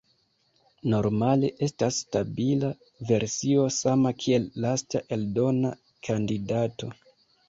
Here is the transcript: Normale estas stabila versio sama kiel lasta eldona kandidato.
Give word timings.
Normale 0.91 1.49
estas 1.65 1.99
stabila 2.05 2.71
versio 3.09 3.65
sama 3.75 4.13
kiel 4.23 4.47
lasta 4.65 5.03
eldona 5.19 5.75
kandidato. 6.09 6.91